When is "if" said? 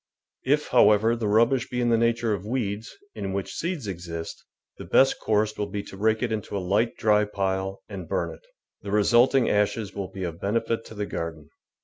0.45-0.69